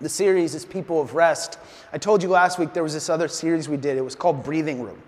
[0.00, 1.58] The series is People of Rest.
[1.92, 3.98] I told you last week there was this other series we did.
[3.98, 5.00] It was called Breathing Room.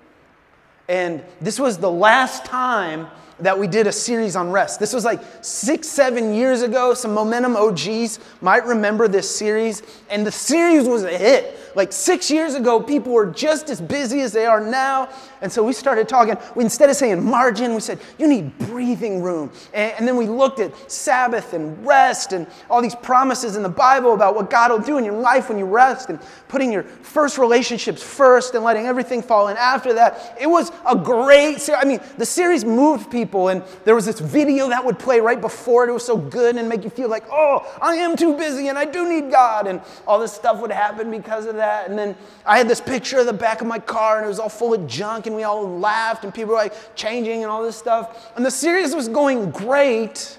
[0.88, 3.06] And this was the last time
[3.40, 4.78] that we did a series on rest.
[4.78, 6.92] This was like six, seven years ago.
[6.92, 9.82] Some Momentum OGs might remember this series.
[10.10, 11.58] And the series was a hit.
[11.74, 15.08] Like six years ago, people were just as busy as they are now.
[15.40, 16.36] And so we started talking.
[16.54, 19.50] We, instead of saying margin, we said, you need breathing room.
[19.72, 23.68] And, and then we looked at Sabbath and rest and all these promises in the
[23.68, 26.82] Bible about what God will do in your life when you rest and putting your
[26.82, 30.36] first relationships first and letting everything fall in after that.
[30.40, 31.82] It was a great series.
[31.82, 33.48] I mean, the series moved people.
[33.48, 35.90] And there was this video that would play right before it.
[35.90, 38.78] It was so good and make you feel like, oh, I am too busy and
[38.78, 39.66] I do need God.
[39.66, 41.88] And all this stuff would happen because of that that.
[41.88, 44.38] And then I had this picture of the back of my car, and it was
[44.38, 47.62] all full of junk, and we all laughed, and people were like changing and all
[47.62, 48.32] this stuff.
[48.36, 50.38] And the series was going great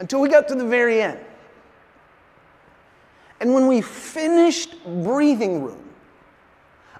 [0.00, 1.18] until we got to the very end.
[3.40, 5.84] And when we finished Breathing Room,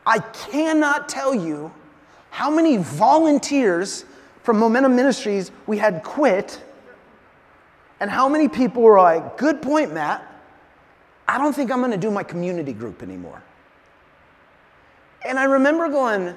[0.05, 1.73] I cannot tell you
[2.30, 4.05] how many volunteers
[4.43, 6.62] from Momentum Ministries we had quit,
[8.01, 10.27] and how many people were like, Good point, Matt.
[11.29, 13.43] I don't think I'm going to do my community group anymore.
[15.24, 16.34] And I remember going,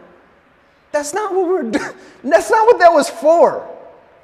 [0.91, 1.63] that's not what we're
[2.23, 3.67] that's not what that was for.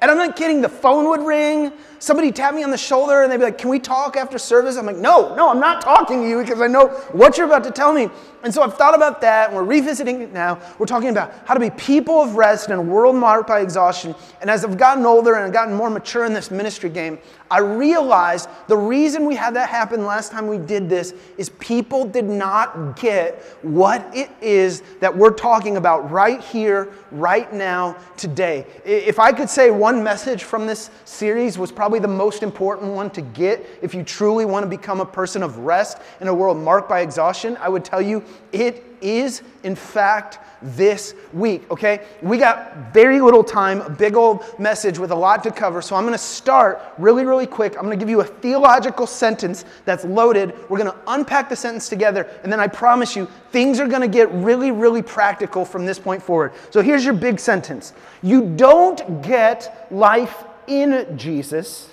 [0.00, 3.32] And I'm not kidding, the phone would ring, somebody tap me on the shoulder and
[3.32, 4.76] they'd be like, Can we talk after service?
[4.76, 7.64] I'm like, No, no, I'm not talking to you because I know what you're about
[7.64, 8.08] to tell me.
[8.42, 10.60] And so I've thought about that and we're revisiting it now.
[10.78, 14.14] We're talking about how to be people of rest in a world marked by exhaustion.
[14.40, 17.18] And as I've gotten older and I've gotten more mature in this ministry game,
[17.50, 22.04] I realized the reason we had that happen last time we did this is people
[22.04, 28.66] did not get what it is that we're talking about right here, right now, today.
[28.84, 33.10] If I could say one message from this series was probably the most important one
[33.10, 36.58] to get if you truly want to become a person of rest in a world
[36.58, 42.04] marked by exhaustion, I would tell you it is, in fact, this week, okay?
[42.20, 45.80] We got very little time, a big old message with a lot to cover.
[45.80, 47.76] So I'm going to start really, really quick.
[47.76, 50.54] I'm going to give you a theological sentence that's loaded.
[50.68, 54.02] We're going to unpack the sentence together, and then I promise you, things are going
[54.02, 56.52] to get really, really practical from this point forward.
[56.70, 61.88] So here's your big sentence You don't get life in Jesus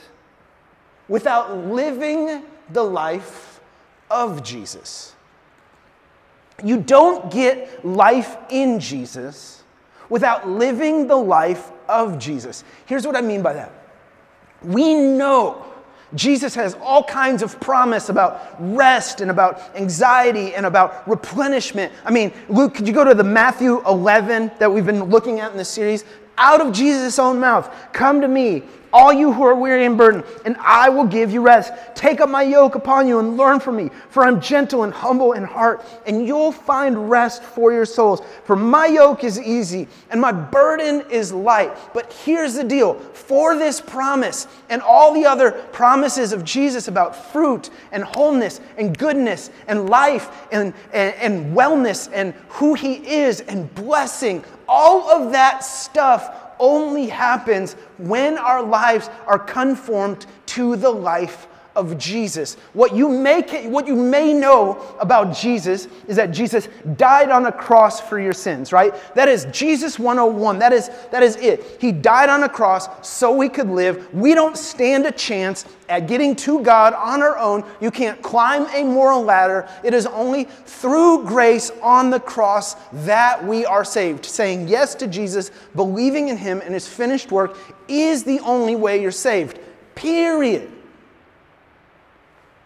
[1.07, 3.59] without living the life
[4.09, 5.15] of Jesus.
[6.64, 9.64] You don't get life in Jesus
[10.10, 12.64] without living the life of Jesus.
[12.86, 13.72] Here's what I mean by that.
[14.64, 15.66] We know
[16.14, 21.92] Jesus has all kinds of promise about rest and about anxiety and about replenishment.
[22.06, 25.52] I mean, Luke, could you go to the Matthew 11 that we've been looking at
[25.52, 26.06] in this series?
[26.38, 28.64] Out of Jesus' own mouth, come to me,
[28.95, 31.73] all you who are weary and burdened, and I will give you rest.
[31.95, 35.33] Take up my yoke upon you and learn from me, for I'm gentle and humble
[35.33, 38.22] in heart, and you'll find rest for your souls.
[38.45, 41.75] For my yoke is easy and my burden is light.
[41.94, 47.31] But here's the deal for this promise and all the other promises of Jesus about
[47.33, 53.41] fruit and wholeness and goodness and life and, and, and wellness and who He is
[53.41, 60.90] and blessing, all of that stuff only happens when our lives are conformed to the
[60.90, 62.56] life of Jesus.
[62.74, 67.52] What you may, what you may know about Jesus is that Jesus died on a
[67.52, 68.94] cross for your sins, right?
[69.16, 70.59] That is Jesus 101.
[70.59, 71.78] That is, that is it.
[71.80, 74.13] He died on a cross so we could live.
[74.13, 77.63] We don't stand a chance at getting to God on our own.
[77.81, 79.68] You can't climb a moral ladder.
[79.84, 82.75] It is only through grace on the cross
[83.06, 84.25] that we are saved.
[84.25, 87.57] Saying yes to Jesus, believing in Him and His finished work
[87.88, 89.59] is the only way you're saved.
[89.94, 90.72] Period.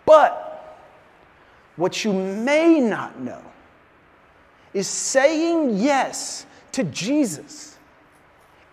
[0.06, 0.46] But
[1.80, 3.42] what you may not know
[4.74, 7.78] is saying yes to Jesus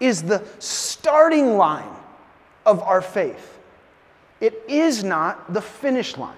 [0.00, 1.96] is the starting line
[2.66, 3.58] of our faith.
[4.40, 6.36] It is not the finish line.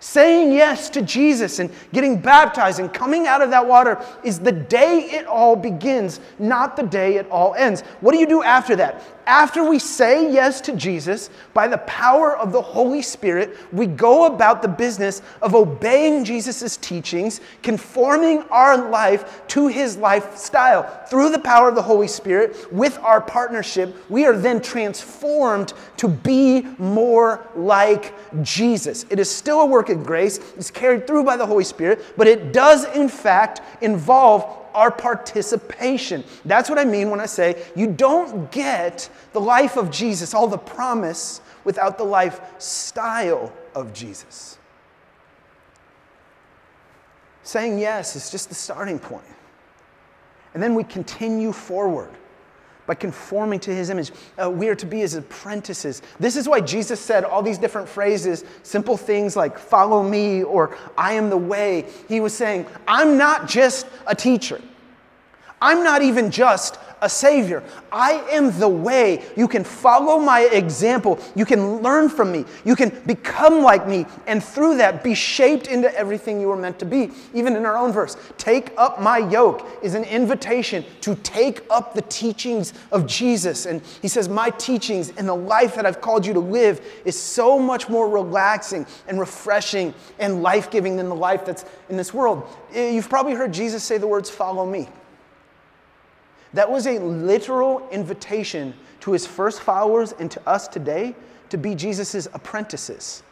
[0.00, 4.52] Saying yes to Jesus and getting baptized and coming out of that water is the
[4.52, 7.80] day it all begins, not the day it all ends.
[8.00, 9.02] What do you do after that?
[9.26, 14.26] After we say yes to Jesus, by the power of the Holy Spirit, we go
[14.26, 20.84] about the business of obeying Jesus' teachings, conforming our life to his lifestyle.
[21.08, 26.06] Through the power of the Holy Spirit, with our partnership, we are then transformed to
[26.06, 28.14] be more like
[28.44, 29.06] Jesus.
[29.10, 32.26] It is still a work of grace is carried through by the Holy Spirit, but
[32.26, 34.44] it does, in fact, involve
[34.74, 36.24] our participation.
[36.46, 40.46] That's what I mean when I say you don't get the life of Jesus, all
[40.46, 44.58] the promise, without the lifestyle of Jesus.
[47.42, 49.24] Saying yes is just the starting point.
[50.54, 52.10] And then we continue forward
[52.86, 54.12] by conforming to his image.
[54.40, 56.02] Uh, we are to be his apprentices.
[56.20, 60.76] This is why Jesus said all these different phrases, simple things like follow me or
[60.96, 61.86] I am the way.
[62.08, 64.60] He was saying, I'm not just a teacher.
[65.60, 67.62] I'm not even just a Savior.
[67.92, 69.24] I am the way.
[69.36, 71.18] You can follow my example.
[71.34, 72.44] You can learn from me.
[72.64, 74.06] You can become like me.
[74.26, 77.10] And through that, be shaped into everything you were meant to be.
[77.34, 81.94] Even in our own verse, take up my yoke is an invitation to take up
[81.94, 83.66] the teachings of Jesus.
[83.66, 87.20] And he says, My teachings and the life that I've called you to live is
[87.20, 92.14] so much more relaxing and refreshing and life giving than the life that's in this
[92.14, 92.48] world.
[92.72, 94.88] Eh, you've probably heard Jesus say the words, Follow me.
[96.54, 101.14] That was a literal invitation to his first followers and to us today
[101.50, 103.22] to be Jesus' apprentices.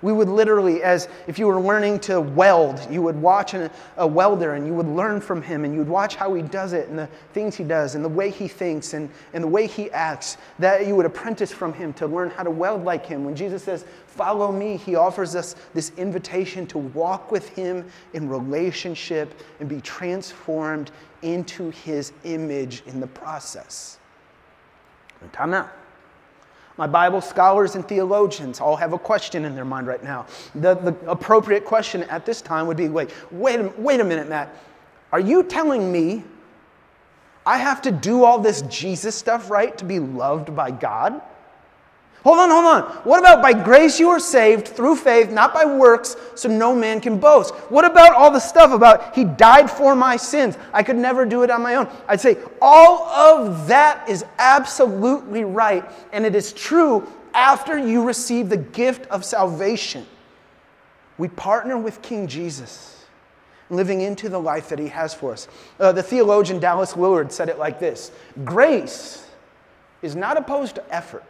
[0.00, 4.06] We would literally, as if you were learning to weld, you would watch an, a
[4.06, 6.88] welder and you would learn from him and you would watch how he does it
[6.88, 9.90] and the things he does and the way he thinks and, and the way he
[9.90, 10.36] acts.
[10.60, 13.24] That you would apprentice from him to learn how to weld like him.
[13.24, 18.28] When Jesus says, Follow me, he offers us this invitation to walk with him in
[18.28, 20.90] relationship and be transformed
[21.22, 23.98] into his image in the process.
[25.32, 25.77] Time out.
[26.78, 30.26] My Bible scholars and theologians all have a question in their mind right now.
[30.54, 34.54] The, the appropriate question at this time would be wait, wait, wait a minute, Matt.
[35.12, 36.22] Are you telling me
[37.44, 41.20] I have to do all this Jesus stuff right to be loved by God?
[42.24, 42.82] Hold on, hold on.
[43.04, 47.00] What about by grace you are saved through faith, not by works, so no man
[47.00, 47.54] can boast?
[47.70, 50.58] What about all the stuff about he died for my sins?
[50.72, 51.88] I could never do it on my own.
[52.08, 58.48] I'd say all of that is absolutely right, and it is true after you receive
[58.48, 60.04] the gift of salvation.
[61.18, 63.06] We partner with King Jesus,
[63.70, 65.46] living into the life that he has for us.
[65.78, 68.10] Uh, the theologian Dallas Willard said it like this
[68.44, 69.24] Grace
[70.02, 71.24] is not opposed to effort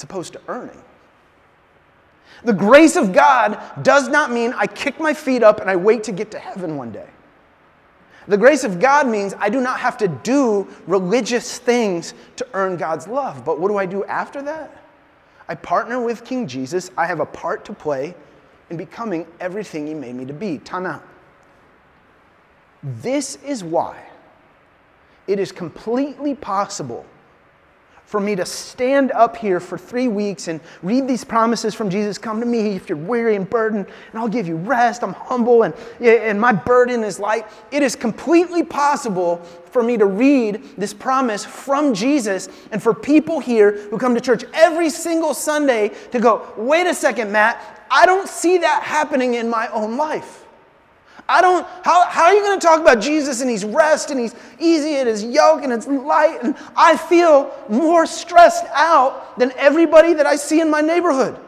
[0.00, 0.82] it's opposed to earning.
[2.44, 6.04] The grace of God does not mean I kick my feet up and I wait
[6.04, 7.08] to get to heaven one day.
[8.26, 12.78] The grace of God means I do not have to do religious things to earn
[12.78, 13.44] God's love.
[13.44, 14.74] But what do I do after that?
[15.50, 16.90] I partner with King Jesus.
[16.96, 18.14] I have a part to play
[18.70, 20.56] in becoming everything He made me to be.
[20.60, 21.06] Time out.
[22.82, 24.02] This is why
[25.26, 27.04] it is completely possible
[28.10, 32.18] for me to stand up here for three weeks and read these promises from Jesus
[32.18, 35.04] come to me if you're weary and burdened, and I'll give you rest.
[35.04, 37.46] I'm humble, and, and my burden is light.
[37.70, 39.36] It is completely possible
[39.70, 44.20] for me to read this promise from Jesus and for people here who come to
[44.20, 49.34] church every single Sunday to go, wait a second, Matt, I don't see that happening
[49.34, 50.46] in my own life.
[51.30, 54.18] I don't, how, how are you going to talk about Jesus and he's rest and
[54.18, 56.40] he's easy and his yoke and it's light?
[56.42, 61.38] And I feel more stressed out than everybody that I see in my neighborhood.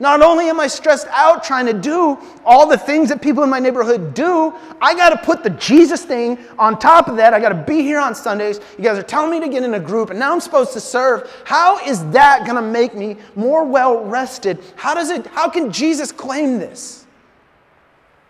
[0.00, 3.50] Not only am I stressed out trying to do all the things that people in
[3.50, 7.32] my neighborhood do, I got to put the Jesus thing on top of that.
[7.32, 8.60] I got to be here on Sundays.
[8.76, 10.80] You guys are telling me to get in a group, and now I'm supposed to
[10.80, 11.30] serve.
[11.44, 14.58] How is that going to make me more well rested?
[14.76, 15.26] How does it?
[15.26, 16.99] How can Jesus claim this?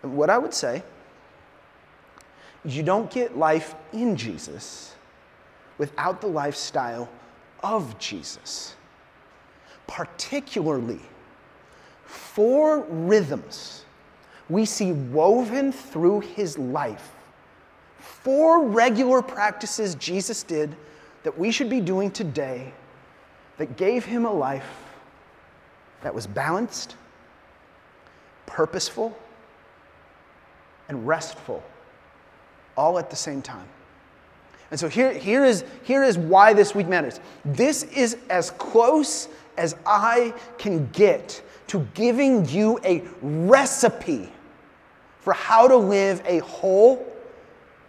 [0.01, 0.83] What I would say
[2.65, 4.95] is you don't get life in Jesus
[5.77, 7.09] without the lifestyle
[7.63, 8.75] of Jesus.
[9.87, 11.01] Particularly,
[12.05, 13.85] four rhythms
[14.49, 17.11] we see woven through his life.
[17.99, 20.75] Four regular practices Jesus did
[21.23, 22.73] that we should be doing today
[23.57, 24.67] that gave him a life
[26.01, 26.95] that was balanced,
[28.45, 29.17] purposeful,
[30.91, 31.63] and restful
[32.75, 33.65] all at the same time.
[34.71, 37.21] And so here, here, is, here is why this week matters.
[37.45, 44.29] This is as close as I can get to giving you a recipe
[45.19, 47.05] for how to live a whole,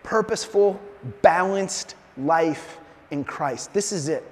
[0.04, 0.80] purposeful,
[1.22, 2.78] balanced life
[3.10, 3.72] in Christ.
[3.72, 4.24] This is it.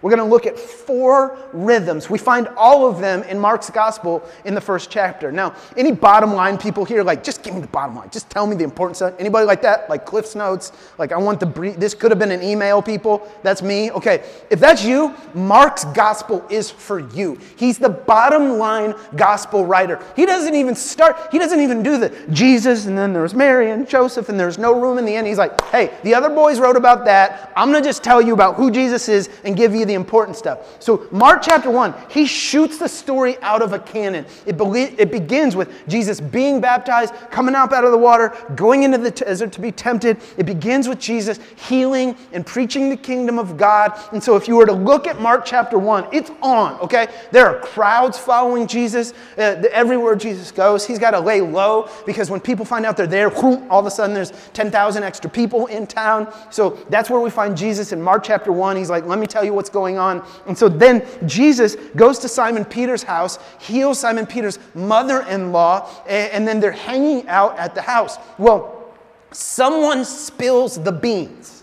[0.00, 2.08] We're going to look at four rhythms.
[2.08, 5.32] We find all of them in Mark's gospel in the first chapter.
[5.32, 8.10] Now, any bottom line people here, like, just give me the bottom line.
[8.10, 9.90] Just tell me the importance of Anybody like that?
[9.90, 10.72] Like Cliff's Notes?
[10.96, 11.76] Like, I want the brief.
[11.76, 13.30] This could have been an email, people.
[13.42, 13.90] That's me.
[13.90, 14.24] Okay.
[14.50, 17.38] If that's you, Mark's gospel is for you.
[17.56, 20.02] He's the bottom line gospel writer.
[20.14, 23.88] He doesn't even start, he doesn't even do the Jesus, and then there's Mary and
[23.88, 25.26] Joseph, and there's no room in the end.
[25.26, 27.52] He's like, hey, the other boys wrote about that.
[27.56, 30.36] I'm going to just tell you about who Jesus is and give you the important
[30.36, 30.80] stuff.
[30.80, 34.26] So, Mark chapter 1, he shoots the story out of a cannon.
[34.46, 38.84] It, be- it begins with Jesus being baptized, coming up out of the water, going
[38.84, 40.18] into the desert to be tempted.
[40.36, 43.98] It begins with Jesus healing and preaching the kingdom of God.
[44.12, 47.08] And so, if you were to look at Mark chapter 1, it's on, okay?
[47.32, 49.14] There are crowds following Jesus.
[49.36, 53.06] Uh, everywhere Jesus goes, he's got to lay low because when people find out they're
[53.06, 56.32] there, all of a sudden there's 10,000 extra people in town.
[56.50, 58.76] So, that's where we find Jesus in Mark chapter 1.
[58.76, 60.26] He's like, let me tell you what's going on.
[60.46, 65.88] And so then Jesus goes to Simon Peter's house, heals Simon Peter's mother in law,
[66.06, 68.16] and then they're hanging out at the house.
[68.38, 68.92] Well,
[69.30, 71.62] someone spills the beans.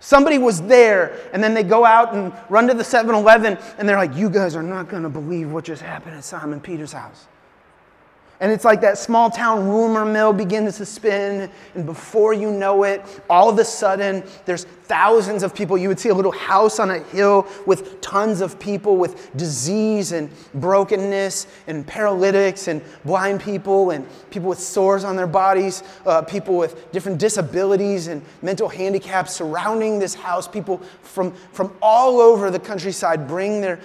[0.00, 3.88] Somebody was there, and then they go out and run to the 7 Eleven, and
[3.88, 6.92] they're like, You guys are not going to believe what just happened at Simon Peter's
[6.92, 7.26] house.
[8.40, 12.82] And it's like that small town rumor mill begins to spin, and before you know
[12.82, 15.76] it, all of a sudden, there's thousands of people.
[15.78, 20.12] You would see a little house on a hill with tons of people with disease
[20.12, 26.22] and brokenness, and paralytics, and blind people, and people with sores on their bodies, uh,
[26.22, 30.46] people with different disabilities and mental handicaps surrounding this house.
[30.46, 33.80] People from, from all over the countryside bring their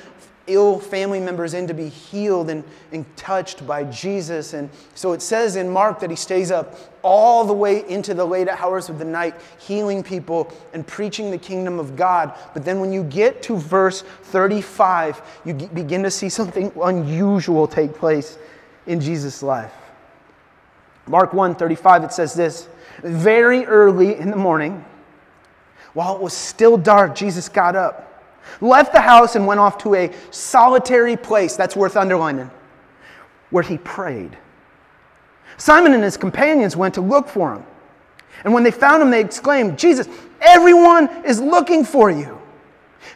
[0.47, 4.53] ill family members in to be healed and, and touched by Jesus.
[4.53, 8.25] And so it says in Mark that he stays up all the way into the
[8.25, 12.33] late hours of the night, healing people and preaching the kingdom of God.
[12.53, 17.93] But then when you get to verse 35, you begin to see something unusual take
[17.93, 18.37] place
[18.87, 19.73] in Jesus' life.
[21.07, 22.67] Mark 1 35, it says this
[23.03, 24.85] Very early in the morning,
[25.93, 28.10] while it was still dark, Jesus got up
[28.59, 32.49] left the house and went off to a solitary place, that's worth underlining,
[33.49, 34.37] where he prayed.
[35.57, 37.63] Simon and his companions went to look for him.
[38.43, 40.07] And when they found him, they exclaimed, Jesus,
[40.39, 42.39] everyone is looking for you.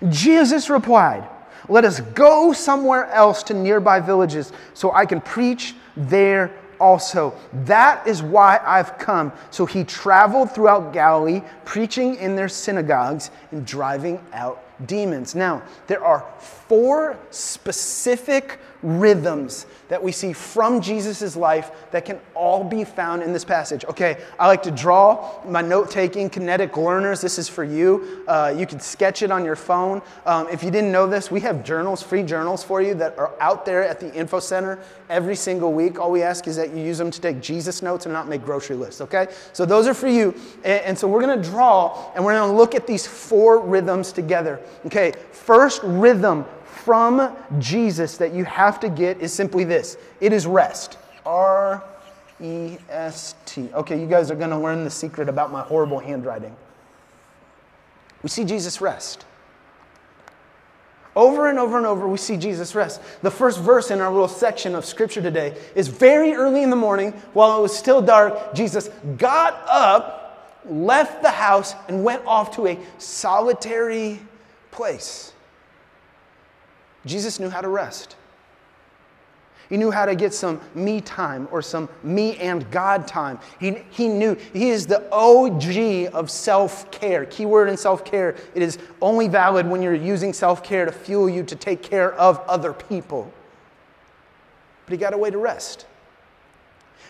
[0.09, 1.27] Jesus replied,
[1.69, 7.33] Let us go somewhere else to nearby villages so I can preach there also.
[7.63, 9.31] That is why I've come.
[9.51, 15.35] So he traveled throughout Galilee, preaching in their synagogues and driving out demons.
[15.35, 22.63] Now, there are four specific rhythms that we see from Jesus' life that can all
[22.63, 23.85] be found in this passage.
[23.85, 27.21] Okay, I like to draw my note taking kinetic learners.
[27.21, 28.23] This is for you.
[28.27, 30.01] Uh, you can sketch it on your phone.
[30.25, 33.33] Um, if you didn't know this, we have journals, free journals for you that are
[33.39, 34.79] out there at the info center
[35.09, 35.99] every single week.
[35.99, 38.43] All we ask is that you use them to take Jesus notes and not make
[38.43, 39.27] grocery lists, okay?
[39.53, 40.33] So those are for you.
[40.63, 44.59] And, and so we're gonna draw and we're gonna look at these four rhythms together.
[44.85, 50.45] Okay, first rhythm from Jesus that you have to get is simply this it is
[50.45, 50.97] rest.
[51.25, 51.83] R
[52.41, 53.69] E S T.
[53.73, 56.55] Okay, you guys are going to learn the secret about my horrible handwriting.
[58.21, 59.25] We see Jesus rest.
[61.15, 62.99] Over and over and over, we see Jesus rest.
[63.21, 66.75] The first verse in our little section of scripture today is very early in the
[66.75, 72.53] morning, while it was still dark, Jesus got up, left the house, and went off
[72.57, 74.19] to a solitary
[74.71, 75.31] place.
[77.05, 78.15] Jesus knew how to rest.
[79.69, 83.39] He knew how to get some me time or some me and God time.
[83.59, 87.25] He, he knew he is the OG of self care.
[87.25, 91.29] Keyword in self care, it is only valid when you're using self care to fuel
[91.29, 93.31] you to take care of other people.
[94.85, 95.87] But he got a way to rest.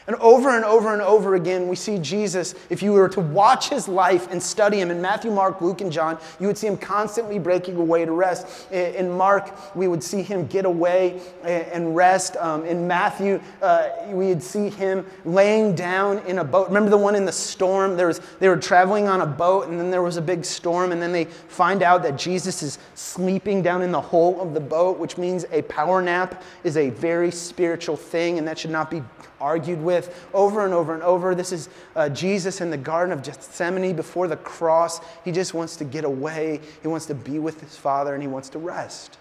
[0.07, 3.69] And over and over and over again, we see Jesus, if you were to watch
[3.69, 6.77] his life and study him in Matthew, Mark, Luke, and John, you would see him
[6.77, 8.71] constantly breaking away to rest.
[8.71, 12.37] In Mark, we would see him get away and rest.
[12.37, 16.67] Um, in Matthew, uh, we would see him laying down in a boat.
[16.67, 17.97] Remember the one in the storm?
[17.97, 20.91] There was, they were traveling on a boat, and then there was a big storm,
[20.91, 24.59] and then they find out that Jesus is sleeping down in the hole of the
[24.59, 28.91] boat, which means a power nap is a very spiritual thing, and that should not
[28.91, 29.01] be
[29.45, 31.35] argued with over and over and over.
[31.35, 34.99] This is uh, Jesus in the Garden of Gethsemane before the cross.
[35.23, 38.27] He just wants to get away, he wants to be with his Father, and he
[38.27, 39.19] wants to rest.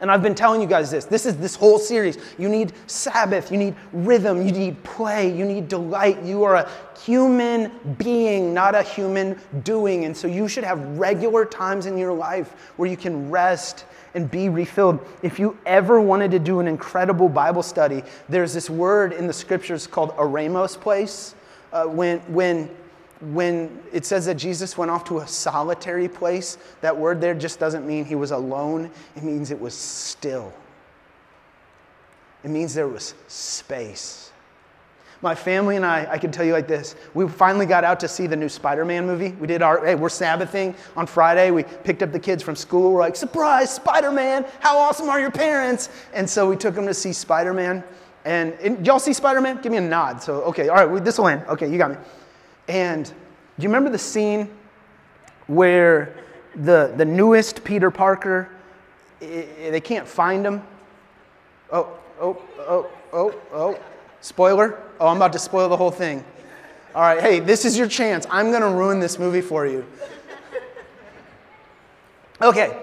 [0.00, 1.04] And I've been telling you guys this.
[1.04, 2.18] This is this whole series.
[2.38, 6.22] You need Sabbath, you need rhythm, you need play, you need delight.
[6.22, 6.70] You are a
[7.04, 10.06] human being, not a human doing.
[10.06, 14.30] And so you should have regular times in your life where you can rest and
[14.30, 14.98] be refilled.
[15.22, 19.32] If you ever wanted to do an incredible Bible study, there's this word in the
[19.32, 21.34] scriptures called eremos place.
[21.72, 22.70] Uh, when, when,
[23.32, 27.60] when it says that Jesus went off to a solitary place, that word there just
[27.60, 30.52] doesn't mean he was alone, it means it was still.
[32.42, 34.32] It means there was space.
[35.22, 36.94] My family and I, I can tell you like this.
[37.12, 39.32] We finally got out to see the new Spider Man movie.
[39.32, 41.50] We did our, hey, we're Sabbathing on Friday.
[41.50, 42.92] We picked up the kids from school.
[42.92, 44.46] We're like, surprise, Spider Man.
[44.60, 45.90] How awesome are your parents?
[46.14, 47.84] And so we took them to see Spider Man.
[48.24, 49.60] And, and y'all see Spider Man?
[49.60, 50.22] Give me a nod.
[50.22, 51.42] So, okay, all right, this will end.
[51.48, 51.96] Okay, you got me.
[52.68, 53.12] And do
[53.58, 54.48] you remember the scene
[55.48, 56.14] where
[56.54, 58.48] the, the newest Peter Parker,
[59.20, 60.62] they can't find him?
[61.70, 63.78] Oh, oh, oh, oh, oh.
[64.20, 64.82] Spoiler?
[64.98, 66.24] Oh, I'm about to spoil the whole thing.
[66.94, 68.26] All right, hey, this is your chance.
[68.30, 69.86] I'm going to ruin this movie for you.
[72.42, 72.76] Okay,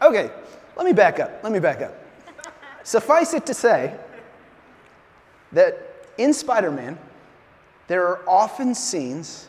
[0.00, 0.30] okay,
[0.76, 1.42] let me back up.
[1.42, 1.94] Let me back up.
[2.84, 3.94] Suffice it to say
[5.52, 6.98] that in Spider Man,
[7.88, 9.48] there are often scenes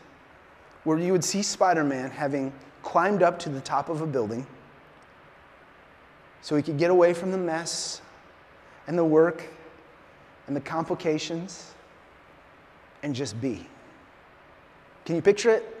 [0.84, 4.46] where you would see Spider Man having climbed up to the top of a building
[6.40, 8.02] so he could get away from the mess
[8.88, 9.44] and the work
[10.46, 11.72] and the complications
[13.02, 13.66] and just be.
[15.04, 15.76] Can you picture it?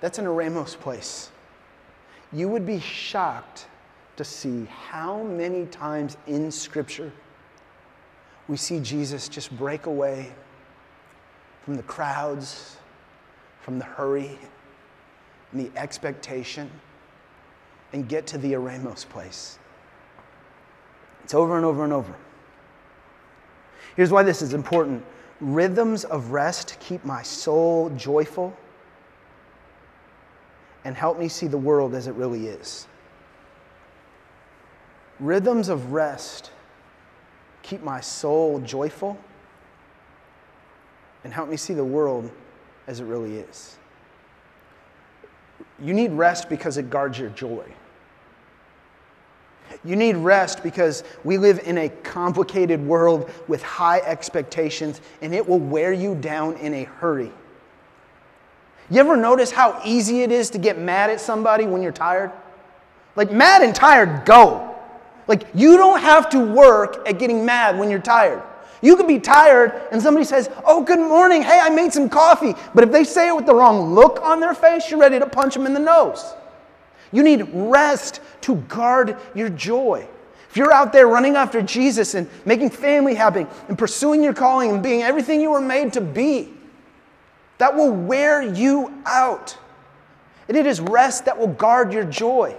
[0.00, 1.30] That's an Eremos place.
[2.32, 3.66] You would be shocked
[4.16, 7.12] to see how many times in Scripture
[8.48, 10.32] we see Jesus just break away
[11.64, 12.76] from the crowds,
[13.60, 14.38] from the hurry,
[15.52, 16.70] and the expectation,
[17.92, 19.58] and get to the Eremos place.
[21.24, 22.14] It's over and over and over.
[23.98, 25.04] Here's why this is important
[25.40, 28.56] rhythms of rest keep my soul joyful
[30.84, 32.86] and help me see the world as it really is.
[35.18, 36.52] Rhythms of rest
[37.62, 39.18] keep my soul joyful
[41.24, 42.30] and help me see the world
[42.86, 43.78] as it really is.
[45.80, 47.64] You need rest because it guards your joy.
[49.84, 55.46] You need rest because we live in a complicated world with high expectations, and it
[55.46, 57.32] will wear you down in a hurry.
[58.90, 62.32] You ever notice how easy it is to get mad at somebody when you're tired?
[63.16, 64.74] Like, mad and tired go.
[65.26, 68.42] Like, you don't have to work at getting mad when you're tired.
[68.80, 71.42] You could be tired and somebody says, Oh, good morning.
[71.42, 72.54] Hey, I made some coffee.
[72.74, 75.26] But if they say it with the wrong look on their face, you're ready to
[75.26, 76.32] punch them in the nose.
[77.12, 80.06] You need rest to guard your joy.
[80.50, 84.70] If you're out there running after Jesus and making family happy and pursuing your calling
[84.70, 86.48] and being everything you were made to be,
[87.58, 89.56] that will wear you out.
[90.48, 92.56] And it is rest that will guard your joy.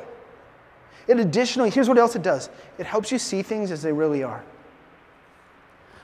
[1.08, 4.24] It additionally, here's what else it does it helps you see things as they really
[4.24, 4.44] are.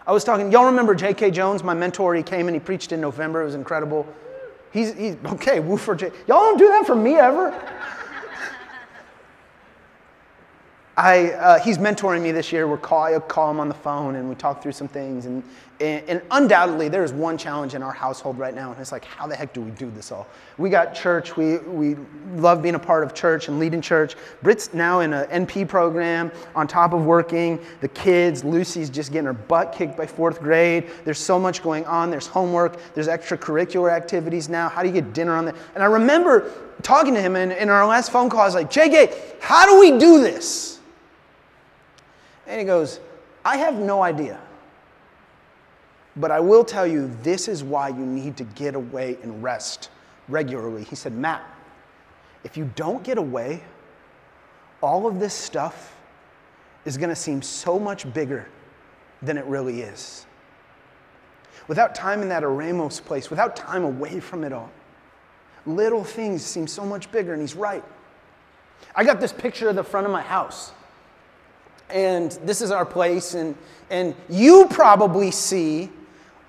[0.08, 1.31] I was talking, y'all remember J.K.
[1.31, 2.13] Jones, my mentor?
[2.15, 3.41] He came and he preached in November.
[3.41, 4.08] It was incredible.
[4.71, 6.08] He's, he's okay, woo for J.
[6.27, 7.53] Y'all don't do that for me ever.
[10.97, 12.67] I, uh, he's mentoring me this year.
[12.67, 15.25] We're call, I call him on the phone and we talk through some things.
[15.25, 15.43] And,
[15.81, 18.71] and, and, undoubtedly, there's one challenge in our household right now.
[18.71, 20.25] And it's like, how the heck do we do this all?
[20.58, 21.36] We got church.
[21.36, 21.97] We, we
[22.36, 24.15] love being a part of church and leading church.
[24.41, 27.60] Britt's now in an NP program on top of working.
[27.81, 30.89] The kids, Lucy's just getting her butt kicked by fourth grade.
[31.03, 32.10] There's so much going on.
[32.10, 32.79] There's homework.
[32.93, 34.69] There's extracurricular activities now.
[34.69, 35.55] How do you get dinner on that?
[35.73, 36.53] And I remember
[36.84, 38.39] talking to him in, in our last phone call.
[38.39, 40.75] I was like, JK, how do we do this?
[42.47, 42.99] And he goes,
[43.43, 44.39] I have no idea.
[46.15, 49.89] But I will tell you, this is why you need to get away and rest
[50.29, 50.84] regularly.
[50.84, 51.43] He said, Matt,
[52.43, 53.62] if you don't get away,
[54.81, 55.95] all of this stuff
[56.86, 58.47] is going to seem so much bigger
[59.21, 60.25] than it really is.
[61.67, 64.69] Without time in that Eremos place, without time away from it all,
[65.65, 67.84] little things seem so much bigger, and he's right.
[68.95, 70.71] I got this picture of the front of my house
[71.89, 73.34] and this is our place.
[73.34, 73.56] And,
[73.89, 75.89] and you probably see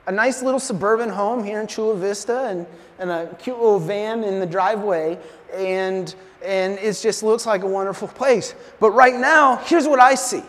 [0.07, 2.66] a nice little suburban home here in Chula Vista and,
[2.99, 5.18] and a cute little van in the driveway.
[5.53, 8.55] And, and it just looks like a wonderful place.
[8.81, 10.42] But right now, here's what I see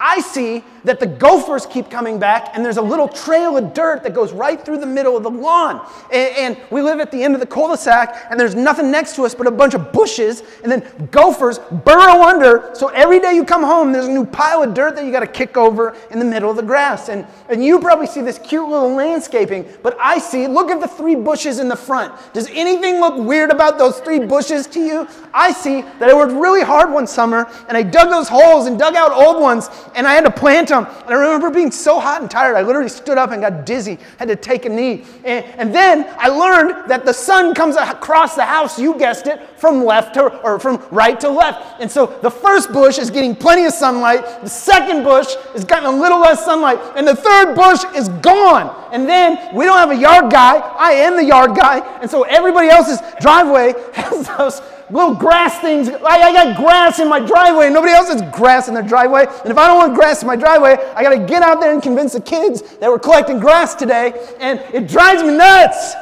[0.00, 4.02] I see that the gophers keep coming back, and there's a little trail of dirt
[4.02, 5.86] that goes right through the middle of the lawn.
[6.12, 8.90] And, and, we live at the end of the cul de sac, and there's nothing
[8.90, 12.70] next to us but a bunch of bushes, and then gophers burrow under.
[12.74, 15.20] So every day you come home, there's a new pile of dirt that you got
[15.20, 17.08] to kick over in the middle of the grass.
[17.08, 20.88] And, and you probably see this cute little landscaping, but I see, look at the
[20.88, 22.14] three bushes in the front.
[22.32, 25.08] Does anything look weird about those three bushes to you?
[25.32, 28.78] I see that I worked really hard one summer, and I dug those holes and
[28.78, 30.86] dug out old ones and I had to plant them.
[30.86, 33.98] And I remember being so hot and tired, I literally stood up and got dizzy,
[34.18, 35.04] had to take a knee.
[35.24, 39.40] And, and then I learned that the sun comes across the house, you guessed it,
[39.64, 41.80] from left to, or from right to left.
[41.80, 45.86] And so the first bush is getting plenty of sunlight, the second bush is getting
[45.86, 48.68] a little less sunlight, and the third bush is gone.
[48.92, 52.24] And then we don't have a yard guy, I am the yard guy, and so
[52.24, 55.88] everybody else's driveway has those little grass things.
[55.88, 59.24] I, I got grass in my driveway, nobody else has grass in their driveway.
[59.24, 61.72] And if I don't want grass in my driveway, I got to get out there
[61.72, 65.94] and convince the kids that we're collecting grass today, and it drives me nuts.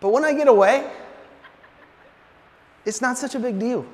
[0.00, 0.90] But when I get away,
[2.84, 3.84] it's not such a big deal.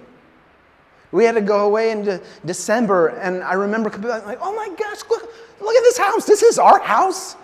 [1.12, 5.00] We had to go away in de- December, and I remember like, oh my gosh,
[5.10, 5.22] look,
[5.60, 6.24] look at this house.
[6.24, 7.36] This is our house.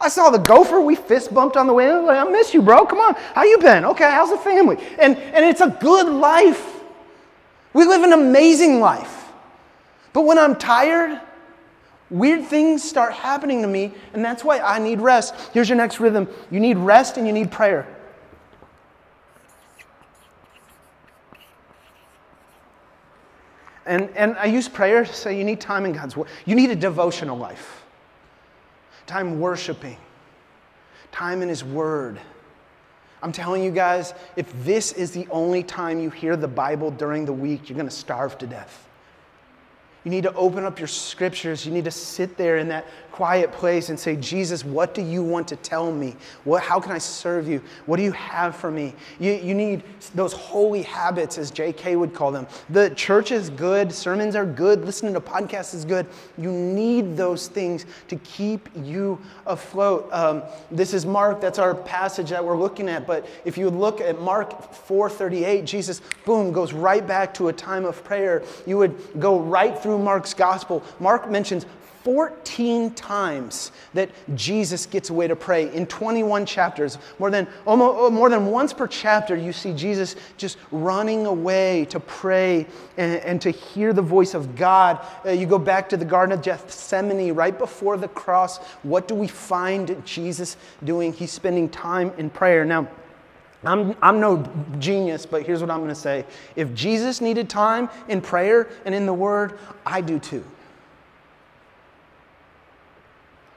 [0.00, 0.80] I saw the gopher.
[0.80, 1.92] We fist bumped on the way.
[1.92, 2.86] Like, I miss you, bro.
[2.86, 3.14] Come on.
[3.34, 3.84] How you been?
[3.84, 4.76] Okay, how's the family?
[4.98, 6.82] And, and it's a good life.
[7.72, 9.32] We live an amazing life.
[10.12, 11.20] But when I'm tired,
[12.10, 15.34] weird things start happening to me, and that's why I need rest.
[15.52, 17.86] Here's your next rhythm you need rest and you need prayer.
[23.86, 26.28] And, and I use prayer to say you need time in God's Word.
[26.44, 27.82] You need a devotional life
[29.06, 29.96] time worshiping,
[31.12, 32.20] time in His Word.
[33.22, 37.24] I'm telling you guys, if this is the only time you hear the Bible during
[37.24, 38.85] the week, you're going to starve to death.
[40.06, 41.66] You need to open up your scriptures.
[41.66, 45.20] You need to sit there in that quiet place and say, Jesus, what do you
[45.20, 46.14] want to tell me?
[46.44, 47.60] What, how can I serve you?
[47.86, 48.94] What do you have for me?
[49.18, 49.82] You, you need
[50.14, 52.46] those holy habits, as JK would call them.
[52.68, 56.06] The church is good, sermons are good, listening to podcasts is good.
[56.36, 60.08] You need those things to keep you afloat.
[60.12, 63.06] Um, this is Mark, that's our passage that we're looking at.
[63.06, 67.86] But if you look at Mark 4:38, Jesus, boom, goes right back to a time
[67.86, 68.42] of prayer.
[68.66, 71.64] You would go right through through Mark's gospel, Mark mentions
[72.04, 76.98] 14 times that Jesus gets away to pray in 21 chapters.
[77.18, 81.86] More than, almost, oh, more than once per chapter, you see Jesus just running away
[81.86, 85.04] to pray and, and to hear the voice of God.
[85.24, 88.58] Uh, you go back to the Garden of Gethsemane right before the cross.
[88.84, 91.12] What do we find Jesus doing?
[91.12, 92.64] He's spending time in prayer.
[92.64, 92.86] Now,
[93.68, 94.48] I'm, I'm no
[94.78, 96.24] genius, but here's what I'm going to say.
[96.54, 100.44] If Jesus needed time in prayer and in the Word, I do too.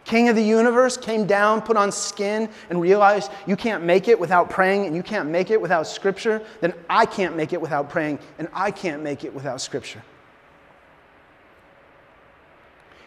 [0.09, 4.19] King of the universe came down, put on skin, and realized you can't make it
[4.19, 7.91] without praying and you can't make it without Scripture, then I can't make it without
[7.91, 10.01] praying and I can't make it without Scripture.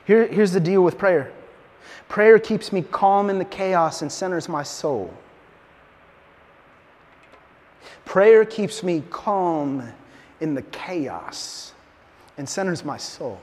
[0.04, 1.32] Here, here's the deal with prayer
[2.08, 5.12] prayer keeps me calm in the chaos and centers my soul.
[8.04, 9.92] Prayer keeps me calm
[10.40, 11.72] in the chaos
[12.38, 13.40] and centers my soul.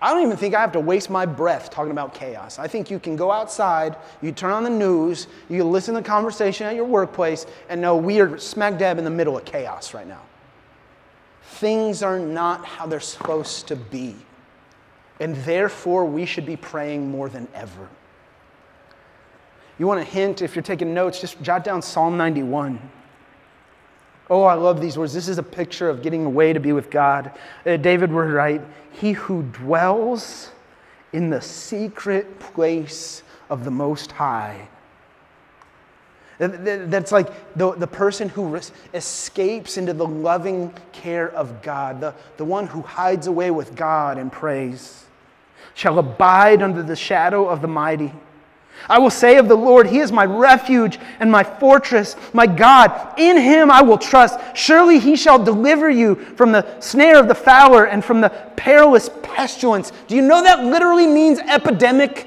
[0.00, 2.58] I don't even think I have to waste my breath talking about chaos.
[2.58, 6.06] I think you can go outside, you turn on the news, you listen to the
[6.06, 9.94] conversation at your workplace, and know we are smack dab in the middle of chaos
[9.94, 10.22] right now.
[11.42, 14.14] Things are not how they're supposed to be.
[15.18, 17.88] And therefore, we should be praying more than ever.
[19.78, 20.42] You want a hint?
[20.42, 22.80] If you're taking notes, just jot down Psalm 91.
[24.30, 25.14] Oh, I love these words.
[25.14, 27.32] This is a picture of getting away to be with God.
[27.64, 28.60] Uh, David would write,
[28.92, 30.50] He who dwells
[31.12, 34.68] in the secret place of the Most High.
[36.38, 38.60] That's like the, the person who
[38.94, 44.18] escapes into the loving care of God, the, the one who hides away with God
[44.18, 45.04] and prays,
[45.74, 48.12] shall abide under the shadow of the mighty.
[48.88, 53.14] I will say of the Lord, He is my refuge and my fortress, my God.
[53.18, 54.38] In Him I will trust.
[54.54, 59.10] Surely He shall deliver you from the snare of the fowler and from the perilous
[59.22, 59.92] pestilence.
[60.06, 62.26] Do you know that literally means epidemic?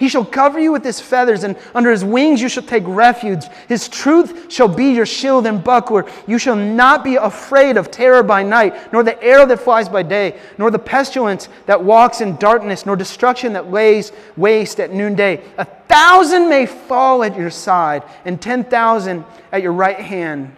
[0.00, 3.44] He shall cover you with his feathers, and under his wings you shall take refuge.
[3.68, 6.06] His truth shall be your shield and buckler.
[6.26, 10.02] You shall not be afraid of terror by night, nor the arrow that flies by
[10.02, 15.42] day, nor the pestilence that walks in darkness, nor destruction that lays waste at noonday.
[15.58, 20.56] A thousand may fall at your side, and ten thousand at your right hand,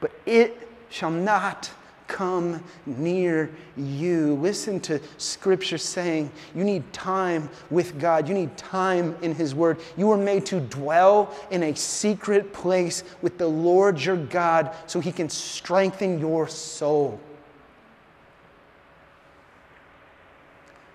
[0.00, 1.70] but it shall not
[2.12, 4.34] come near you.
[4.34, 9.78] Listen to Scripture saying you need time with God, you need time in His Word.
[9.96, 15.00] You were made to dwell in a secret place with the Lord your God so
[15.00, 17.18] He can strengthen your soul.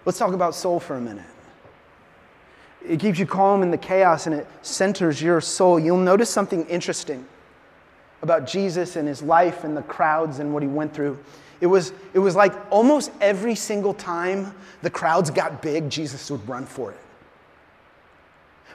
[0.06, 1.26] Let's talk about soul for a minute.
[2.88, 5.80] It keeps you calm in the chaos and it centers your soul.
[5.80, 7.26] You'll notice something interesting.
[8.22, 11.18] About Jesus and his life and the crowds and what he went through.
[11.62, 16.48] It was, it was like almost every single time the crowds got big, Jesus would
[16.48, 17.00] run for it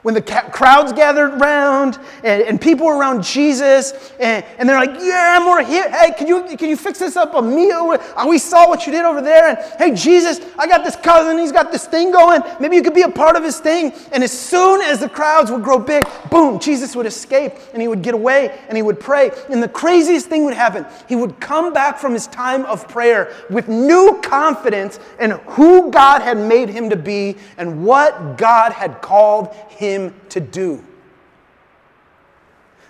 [0.03, 4.77] when the ca- crowds gathered around and, and, people were around Jesus and, and they're
[4.79, 5.88] like, yeah, I'm more here.
[5.91, 7.97] Hey, can you, can you fix this up a meal?
[8.17, 9.49] Uh, we saw what you did over there.
[9.49, 11.38] And hey, Jesus, I got this cousin.
[11.38, 12.43] He's got this thing going.
[12.61, 13.93] Maybe you could be a part of his thing.
[14.12, 17.87] And as soon as the crowds would grow big, boom, Jesus would escape and he
[17.87, 19.31] would get away and he would pray.
[19.51, 20.85] And the craziest thing would happen.
[21.09, 26.23] He would come back from his time of prayer with new confidence in who God
[26.23, 30.85] had made him to be and what God had called him him to do.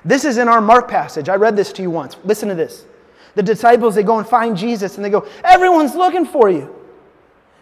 [0.04, 1.28] This is in our Mark passage.
[1.28, 2.16] I read this to you once.
[2.24, 2.86] Listen to this.
[3.34, 6.74] The disciples, they go and find Jesus and they go, Everyone's looking for you.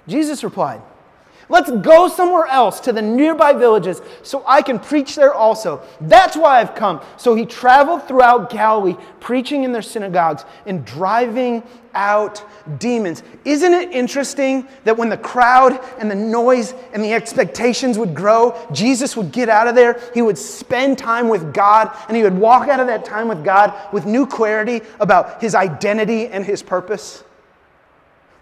[0.08, 0.80] Jesus replied,
[1.50, 5.82] Let's go somewhere else to the nearby villages so I can preach there also.
[6.00, 7.00] That's why I've come.
[7.16, 12.44] So he traveled throughout Galilee, preaching in their synagogues and driving out
[12.78, 13.24] demons.
[13.44, 18.56] Isn't it interesting that when the crowd and the noise and the expectations would grow,
[18.72, 22.38] Jesus would get out of there, he would spend time with God, and he would
[22.38, 26.62] walk out of that time with God with new clarity about his identity and his
[26.62, 27.24] purpose?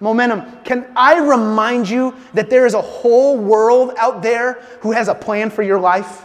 [0.00, 0.62] Momentum.
[0.64, 5.14] Can I remind you that there is a whole world out there who has a
[5.14, 6.24] plan for your life?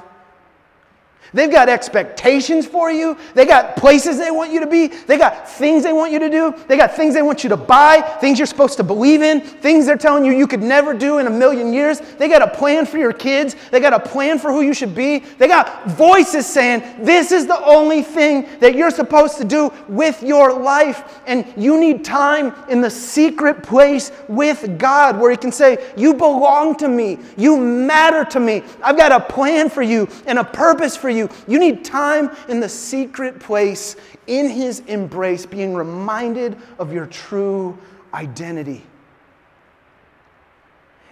[1.34, 3.18] They've got expectations for you.
[3.34, 4.88] They got places they want you to be.
[4.88, 6.54] They got things they want you to do.
[6.68, 9.88] They got things they want you to buy, things you're supposed to believe in, things
[9.88, 12.00] they're telling you you could never do in a million years.
[12.00, 13.56] They got a plan for your kids.
[13.72, 15.20] They got a plan for who you should be.
[15.20, 20.22] They got voices saying, This is the only thing that you're supposed to do with
[20.22, 21.22] your life.
[21.26, 26.14] And you need time in the secret place with God where He can say, You
[26.14, 27.18] belong to me.
[27.38, 28.62] You matter to me.
[28.84, 31.36] I've got a plan for you and a purpose for you you.
[31.48, 33.96] You need time in the secret place,
[34.28, 37.78] in His embrace, being reminded of your true
[38.14, 38.84] identity.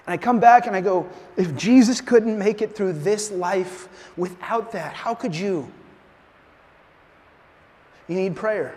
[0.06, 3.88] And I come back and I go, if Jesus couldn't make it through this life
[4.18, 5.72] without that, how could you?
[8.08, 8.76] You need prayer.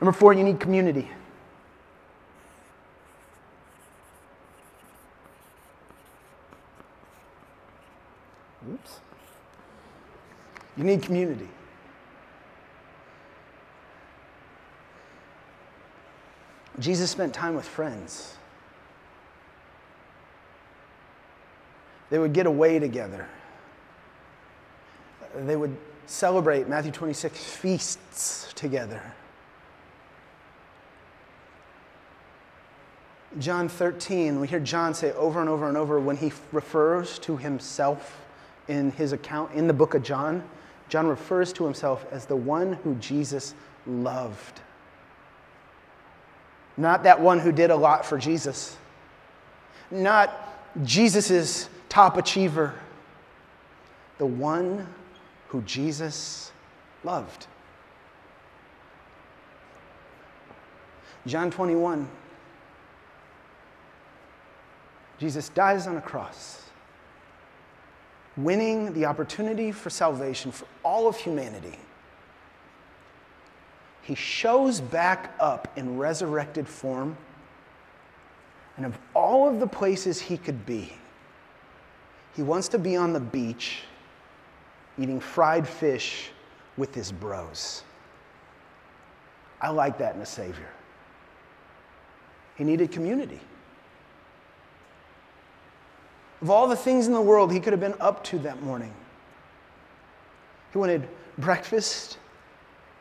[0.00, 1.10] Number four, you need community.
[10.76, 11.48] You need community.
[16.78, 18.36] Jesus spent time with friends.
[22.08, 23.28] They would get away together.
[25.36, 29.00] They would celebrate Matthew 26 feasts together.
[33.38, 37.36] John 13, we hear John say over and over and over when he refers to
[37.36, 38.20] himself
[38.66, 40.42] in his account in the book of John,
[40.90, 43.54] John refers to himself as the one who Jesus
[43.86, 44.60] loved.
[46.76, 48.76] Not that one who did a lot for Jesus,
[49.88, 52.74] not Jesus' top achiever,
[54.18, 54.86] the one
[55.48, 56.50] who Jesus
[57.04, 57.46] loved.
[61.24, 62.08] John 21,
[65.18, 66.69] Jesus dies on a cross
[68.36, 71.78] winning the opportunity for salvation for all of humanity,
[74.02, 77.16] he shows back up in resurrected form.
[78.76, 80.92] And of all of the places he could be,
[82.34, 83.82] he wants to be on the beach
[84.98, 86.30] eating fried fish
[86.76, 87.84] with his bros.
[89.60, 90.68] I like that in a Savior.
[92.56, 93.40] He needed community.
[96.42, 98.94] Of all the things in the world he could have been up to that morning,
[100.72, 102.18] he wanted breakfast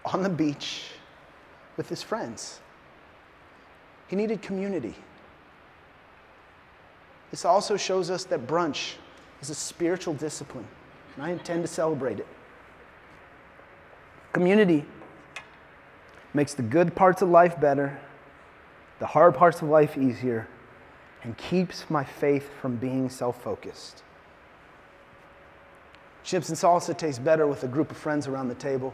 [0.05, 0.85] on the beach
[1.77, 2.59] with his friends.
[4.07, 4.95] He needed community.
[7.31, 8.95] This also shows us that brunch
[9.41, 10.67] is a spiritual discipline,
[11.15, 12.27] and I intend to celebrate it.
[14.33, 14.83] Community
[16.33, 17.99] makes the good parts of life better,
[18.99, 20.47] the hard parts of life easier
[21.23, 24.03] and keeps my faith from being self focused.
[26.23, 28.93] Chips and salsa taste better with a group of friends around the table.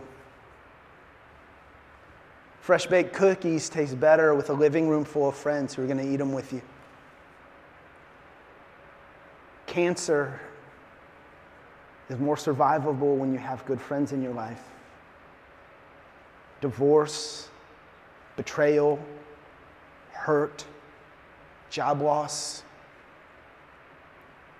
[2.61, 5.99] Fresh baked cookies taste better with a living room full of friends who are going
[5.99, 6.61] to eat them with you.
[9.67, 10.39] Cancer
[12.09, 14.63] is more survivable when you have good friends in your life.
[16.61, 17.49] Divorce,
[18.35, 18.99] betrayal,
[20.11, 20.65] hurt,
[21.75, 22.63] job loss.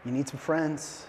[0.03, 1.07] You need some friends.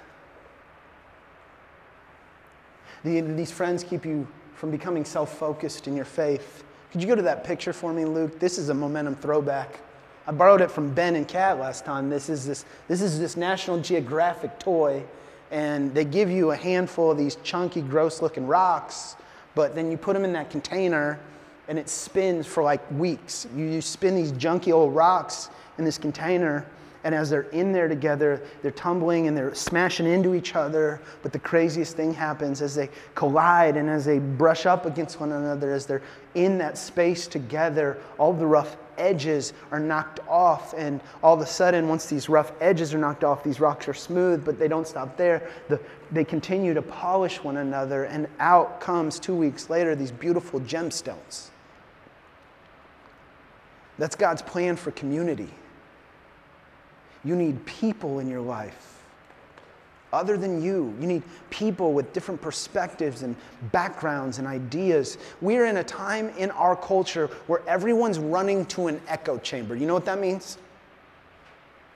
[3.03, 6.63] The, these friends keep you from becoming self focused in your faith.
[6.93, 8.39] Could you go to that picture for me, Luke?
[8.39, 9.81] This is a momentum throwback.
[10.29, 12.09] I borrowed it from Ben and Kat last time.
[12.09, 15.03] This is this, this is this National Geographic toy,
[15.51, 19.17] and they give you a handful of these chunky, gross looking rocks,
[19.57, 21.19] but then you put them in that container
[21.69, 23.47] and it spins for like weeks.
[23.55, 26.67] You, you spin these junky old rocks in this container,
[27.05, 31.01] and as they're in there together, they're tumbling and they're smashing into each other.
[31.23, 35.31] But the craziest thing happens as they collide and as they brush up against one
[35.31, 36.03] another, as they're
[36.35, 40.75] in that space together, all the rough edges are knocked off.
[40.77, 43.95] And all of a sudden, once these rough edges are knocked off, these rocks are
[43.95, 45.49] smooth, but they don't stop there.
[45.69, 45.79] The,
[46.11, 51.51] they continue to polish one another, and out comes two weeks later these beautiful gemstones.
[53.99, 55.49] That's God's plan for community.
[57.25, 58.97] You need people in your life
[60.13, 60.95] other than you.
[61.01, 63.35] You need people with different perspectives and
[63.73, 65.19] backgrounds and ideas.
[65.41, 69.75] We're in a time in our culture where everyone's running to an echo chamber.
[69.77, 70.59] You know what that means?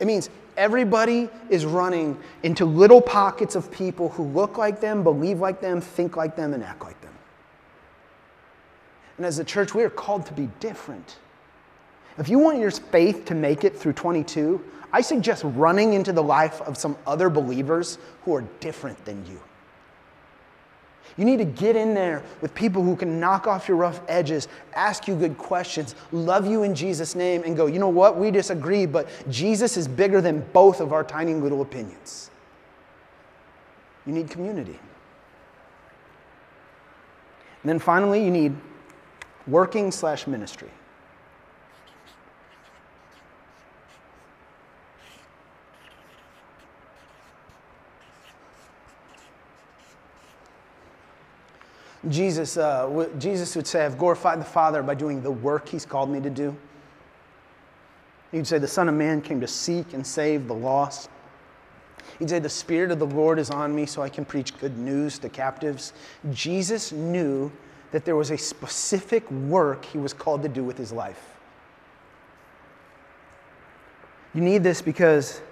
[0.00, 5.40] It means everybody is running into little pockets of people who look like them, believe
[5.40, 7.12] like them, think like them, and act like them.
[9.16, 11.18] And as a church, we are called to be different.
[12.18, 16.22] If you want your faith to make it through 22, I suggest running into the
[16.22, 19.40] life of some other believers who are different than you.
[21.16, 24.48] You need to get in there with people who can knock off your rough edges,
[24.74, 28.16] ask you good questions, love you in Jesus' name, and go, you know what?
[28.16, 32.30] We disagree, but Jesus is bigger than both of our tiny little opinions.
[34.06, 34.78] You need community.
[37.62, 38.56] And then finally, you need
[39.46, 40.70] working slash ministry.
[52.08, 56.08] Jesus, uh, Jesus would say, I've glorified the Father by doing the work he's called
[56.08, 56.56] me to do.
[58.32, 61.10] He'd say, The Son of Man came to seek and save the lost.
[62.18, 64.78] He'd say, The Spirit of the Lord is on me so I can preach good
[64.78, 65.92] news to captives.
[66.32, 67.52] Jesus knew
[67.92, 71.38] that there was a specific work he was called to do with his life.
[74.32, 75.42] You need this because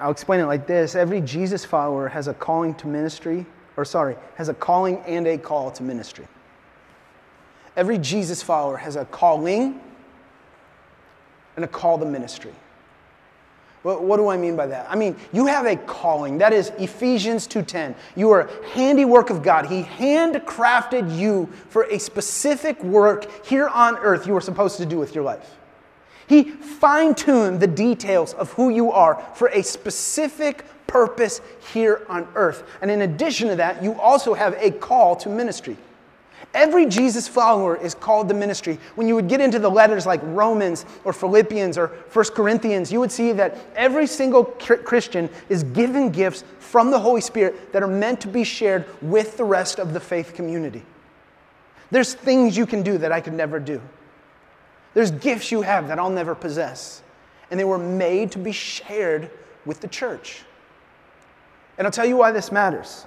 [0.00, 3.44] I'll explain it like this every Jesus follower has a calling to ministry
[3.76, 6.26] or sorry, has a calling and a call to ministry.
[7.76, 9.80] Every Jesus follower has a calling
[11.56, 12.52] and a call to ministry.
[13.82, 14.86] What, what do I mean by that?
[14.88, 16.38] I mean, you have a calling.
[16.38, 17.94] That is Ephesians 2:10.
[18.16, 19.66] You are a handiwork of God.
[19.66, 24.98] He handcrafted you for a specific work here on earth you are supposed to do
[24.98, 25.56] with your life.
[26.26, 31.40] He fine tuned the details of who you are for a specific purpose
[31.72, 32.64] here on earth.
[32.82, 35.76] And in addition to that, you also have a call to ministry.
[36.52, 38.78] Every Jesus follower is called to ministry.
[38.94, 43.00] When you would get into the letters like Romans or Philippians or 1 Corinthians, you
[43.00, 47.88] would see that every single Christian is given gifts from the Holy Spirit that are
[47.88, 50.82] meant to be shared with the rest of the faith community.
[51.90, 53.80] There's things you can do that I could never do.
[54.94, 57.02] There's gifts you have that I'll never possess.
[57.50, 59.30] And they were made to be shared
[59.66, 60.42] with the church.
[61.76, 63.06] And I'll tell you why this matters.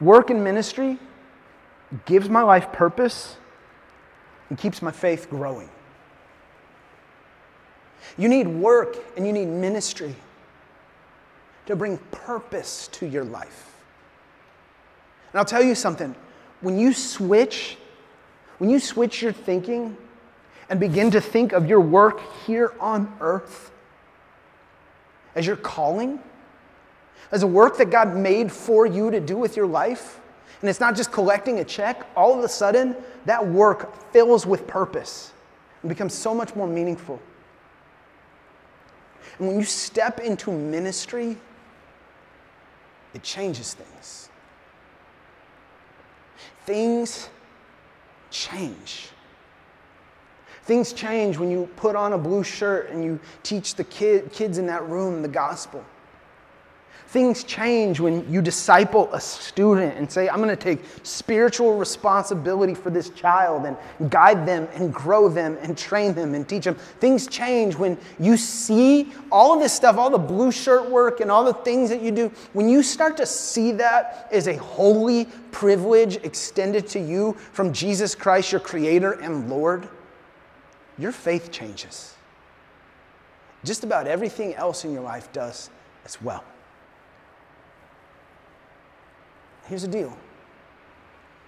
[0.00, 0.98] Work and ministry
[2.04, 3.36] gives my life purpose
[4.48, 5.68] and keeps my faith growing.
[8.18, 10.14] You need work and you need ministry
[11.66, 13.74] to bring purpose to your life.
[15.32, 16.14] And I'll tell you something
[16.60, 17.76] when you switch,
[18.58, 19.96] when you switch your thinking
[20.68, 23.70] and begin to think of your work here on earth
[25.34, 26.20] as your calling,
[27.32, 30.20] as a work that God made for you to do with your life,
[30.60, 32.96] and it's not just collecting a check, all of a sudden,
[33.26, 35.32] that work fills with purpose
[35.82, 37.20] and becomes so much more meaningful.
[39.38, 41.36] And when you step into ministry,
[43.14, 44.28] it changes things.
[46.64, 47.28] Things
[48.30, 49.08] change.
[50.62, 54.56] Things change when you put on a blue shirt and you teach the kid, kids
[54.56, 55.84] in that room the gospel.
[57.14, 62.74] Things change when you disciple a student and say, I'm going to take spiritual responsibility
[62.74, 66.74] for this child and guide them and grow them and train them and teach them.
[66.74, 71.30] Things change when you see all of this stuff, all the blue shirt work and
[71.30, 72.32] all the things that you do.
[72.52, 78.16] When you start to see that as a holy privilege extended to you from Jesus
[78.16, 79.88] Christ, your Creator and Lord,
[80.98, 82.16] your faith changes.
[83.62, 85.70] Just about everything else in your life does
[86.04, 86.42] as well.
[89.66, 90.16] Here's the deal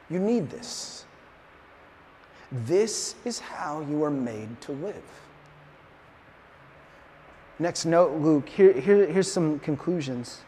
[0.08, 1.04] you need this.
[2.52, 5.02] This is how you are made to live.
[7.58, 10.42] Next note, Luke, here, here, here's some conclusions.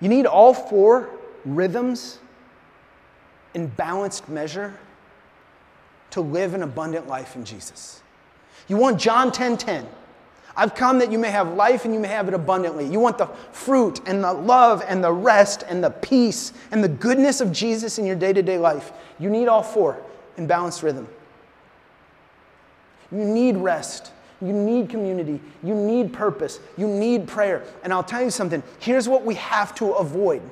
[0.00, 1.10] You need all four
[1.44, 2.18] rhythms
[3.54, 4.74] in balanced measure
[6.10, 8.02] to live an abundant life in Jesus.
[8.68, 9.86] You want John 10 10.
[10.56, 12.86] I've come that you may have life and you may have it abundantly.
[12.86, 16.88] You want the fruit and the love and the rest and the peace and the
[16.88, 18.92] goodness of Jesus in your day to day life.
[19.18, 20.02] You need all four
[20.36, 21.08] in balanced rhythm.
[23.12, 24.12] You need rest.
[24.40, 25.40] You need community.
[25.62, 26.60] You need purpose.
[26.76, 27.62] You need prayer.
[27.84, 30.42] And I'll tell you something here's what we have to avoid.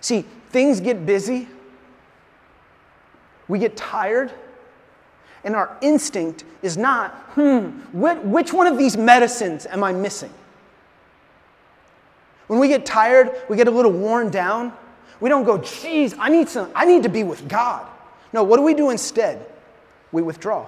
[0.00, 1.48] See, things get busy,
[3.48, 4.32] we get tired,
[5.44, 10.32] and our instinct is not, hmm, which one of these medicines am I missing?
[12.48, 14.72] When we get tired, we get a little worn down.
[15.20, 17.86] We don't go, geez, I need some, I need to be with God.
[18.32, 19.46] No, what do we do instead?
[20.12, 20.66] We withdraw.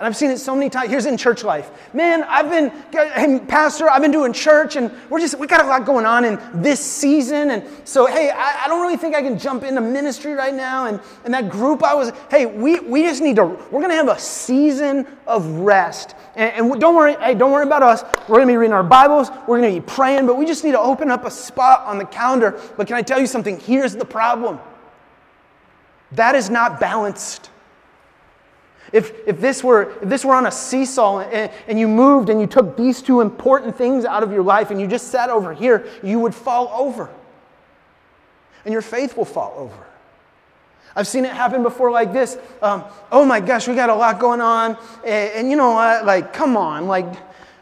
[0.00, 0.90] And I've seen it so many times.
[0.90, 1.70] Here's in church life.
[1.94, 5.68] Man, I've been, hey, Pastor, I've been doing church and we're just, we got a
[5.68, 7.52] lot going on in this season.
[7.52, 10.86] And so, hey, I, I don't really think I can jump into ministry right now.
[10.86, 13.94] And, and that group I was, hey, we, we just need to, we're going to
[13.94, 16.16] have a season of rest.
[16.34, 18.02] And, and don't worry, hey, don't worry about us.
[18.28, 19.30] We're going to be reading our Bibles.
[19.46, 21.98] We're going to be praying, but we just need to open up a spot on
[21.98, 22.60] the calendar.
[22.76, 23.60] But can I tell you something?
[23.60, 24.58] Here's the problem
[26.12, 27.50] that is not balanced.
[28.94, 32.40] If, if, this were, if this were on a seesaw and, and you moved and
[32.40, 35.52] you took these two important things out of your life and you just sat over
[35.52, 37.10] here, you would fall over.
[38.64, 39.84] And your faith will fall over.
[40.94, 42.38] I've seen it happen before like this.
[42.62, 44.78] Um, oh my gosh, we got a lot going on.
[45.04, 46.06] And, and you know what?
[46.06, 46.86] Like, come on.
[46.86, 47.12] Like,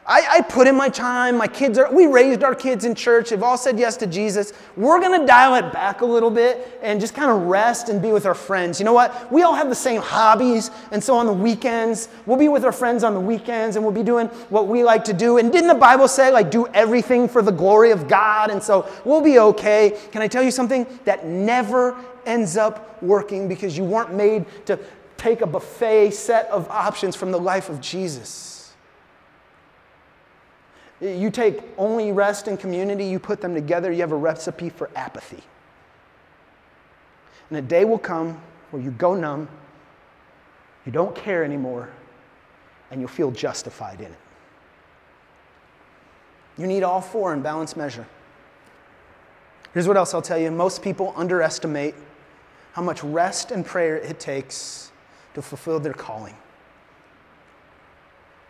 [0.05, 1.37] I, I, put in my time.
[1.37, 3.31] My kids are, we raised our kids in church.
[3.31, 4.53] They've all said yes to Jesus.
[4.77, 8.03] We're going to dial it back a little bit and just kind of rest and
[8.03, 8.81] be with our friends.
[8.81, 9.31] You know what?
[9.31, 10.73] We all have the same hobbies.
[10.91, 13.95] And so on the weekends, we'll be with our friends on the weekends and we'll
[13.95, 15.39] be doing what we like to do.
[15.39, 18.51] And didn't the Bible say, like, do everything for the glory of God?
[18.51, 19.97] And so we'll be okay.
[20.11, 20.85] Can I tell you something?
[21.05, 21.97] That never
[22.27, 24.81] ends up working because you weren't made to
[25.17, 28.52] take a buffet set of options from the life of Jesus.
[31.03, 34.89] You take only rest and community, you put them together, you have a recipe for
[34.95, 35.43] apathy.
[37.51, 38.41] And a day will come
[38.71, 39.49] where you go numb,
[40.87, 41.91] you don't care anymore,
[42.93, 44.19] and you'll feel justified in it.
[46.57, 48.07] You need all four in balanced measure.
[49.75, 51.97] Here's what else I'll tell you most people underestimate
[52.75, 54.93] how much rest and prayer it takes
[55.35, 56.37] to fulfill their calling.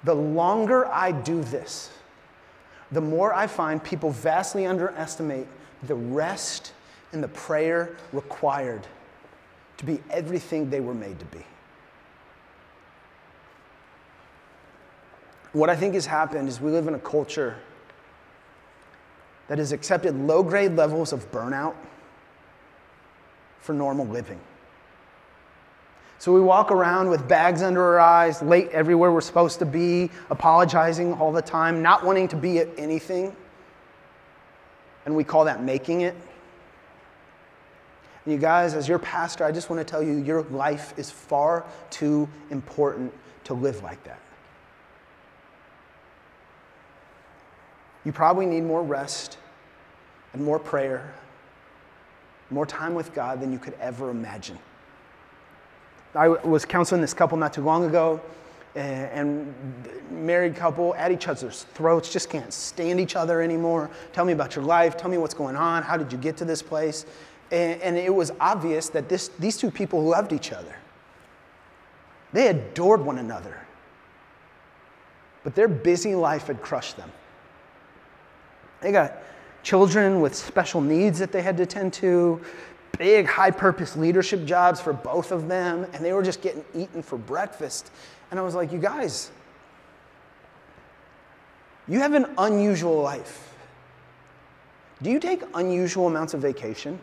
[0.04, 1.90] The longer I do this,
[2.92, 5.46] the more I find people vastly underestimate
[5.84, 6.72] the rest
[7.12, 8.86] and the prayer required
[9.78, 11.44] to be everything they were made to be.
[15.52, 17.56] What I think has happened is we live in a culture
[19.48, 21.74] that has accepted low grade levels of burnout
[23.60, 24.40] for normal living.
[26.22, 30.08] So we walk around with bags under our eyes, late everywhere we're supposed to be,
[30.30, 33.34] apologizing all the time, not wanting to be at anything.
[35.04, 36.14] And we call that making it.
[38.24, 41.10] And you guys, as your pastor, I just want to tell you your life is
[41.10, 43.12] far too important
[43.42, 44.20] to live like that.
[48.04, 49.38] You probably need more rest
[50.34, 51.14] and more prayer,
[52.48, 54.60] more time with God than you could ever imagine.
[56.14, 58.20] I was counseling this couple not too long ago,
[58.76, 59.54] eh, and
[60.10, 63.90] married couple at each other's throats, just can't stand each other anymore.
[64.12, 64.96] Tell me about your life.
[64.96, 65.82] Tell me what's going on.
[65.82, 67.06] How did you get to this place?
[67.50, 70.74] And, it was obvious that this, these two people loved each other.
[72.32, 73.58] They adored one another.
[75.44, 77.12] But their busy life had crushed them.
[78.80, 79.18] They got
[79.62, 82.40] children with special needs that they had to tend to
[83.02, 87.02] big, high purpose leadership jobs for both of them, and they were just getting eaten
[87.02, 87.90] for breakfast.
[88.30, 89.32] And I was like, you guys,
[91.88, 93.52] you have an unusual life.
[95.02, 96.96] Do you take unusual amounts of vacation?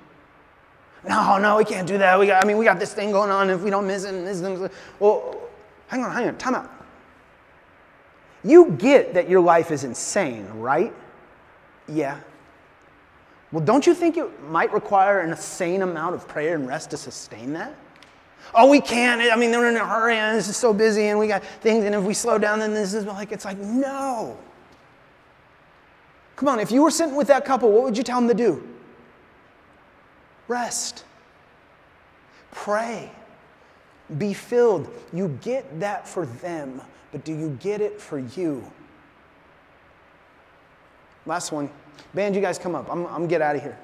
[1.06, 2.18] No, no, we can't do that.
[2.18, 3.50] We got, I mean, we got this thing going on.
[3.50, 4.72] If we don't miss it, miss it.
[5.02, 5.38] Well,
[5.88, 6.72] hang on, hang on, time out.
[8.46, 10.94] You get that your life is insane, right?
[11.90, 12.22] Yeah.
[13.52, 16.98] Well, don't you think it might require an insane amount of prayer and rest to
[16.98, 17.76] sustain that?
[18.54, 19.22] Oh, we can't.
[19.22, 21.86] I mean, they're in a hurry and this is so busy and we got things,
[21.86, 24.38] and if we slow down, then this is like, it's like, no.
[26.36, 28.34] Come on, if you were sitting with that couple, what would you tell them to
[28.34, 28.66] do?
[30.48, 31.04] Rest.
[32.52, 33.12] Pray.
[34.18, 34.90] Be filled.
[35.14, 36.82] You get that for them,
[37.12, 38.64] but do you get it for you?
[41.26, 41.70] Last one.
[42.14, 42.92] Band, you guys come up.
[42.92, 43.78] I'm, I'm get out of here.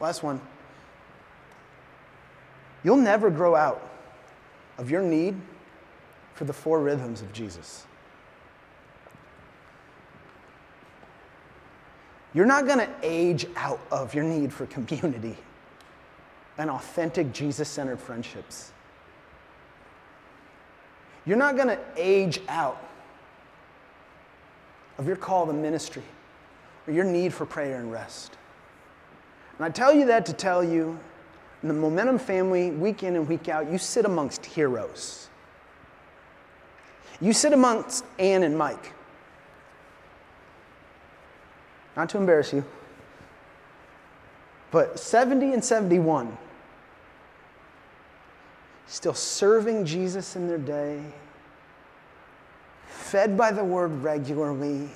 [0.00, 0.40] Last one.
[2.84, 3.82] You'll never grow out
[4.78, 5.34] of your need
[6.34, 7.86] for the four rhythms of Jesus.
[12.34, 15.36] You're not going to age out of your need for community
[16.58, 18.72] and authentic Jesus centered friendships.
[21.24, 22.82] You're not going to age out
[24.98, 26.02] of your call to ministry
[26.86, 28.36] or your need for prayer and rest.
[29.56, 30.98] And I tell you that to tell you,
[31.62, 35.28] in the Momentum family, week in and week out, you sit amongst heroes.
[37.20, 38.92] You sit amongst Ann and Mike.
[41.96, 42.62] Not to embarrass you,
[44.70, 46.36] but 70 and 71,
[48.86, 51.02] still serving Jesus in their day,
[52.86, 54.90] fed by the word regularly,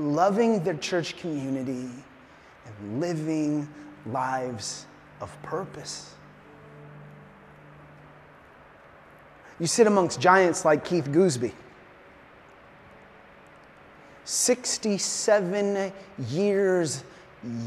[0.00, 1.90] loving their church community,
[2.66, 3.68] and living
[4.06, 4.86] lives
[5.20, 6.14] of purpose.
[9.58, 11.52] You sit amongst giants like Keith Gooseby.
[14.24, 15.92] 67
[16.28, 17.04] years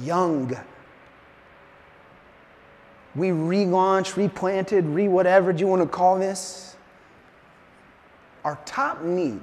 [0.01, 0.57] young.
[3.15, 6.75] We relaunched, replanted, re whatever you want to call this.
[8.43, 9.39] Our top need